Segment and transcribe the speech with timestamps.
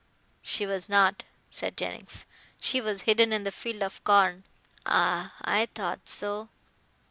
[0.41, 2.25] "She was not," said Jennings,
[2.59, 4.45] "she was hidden in the field of corn."
[4.83, 5.35] "Ah.
[5.43, 6.49] I thought so.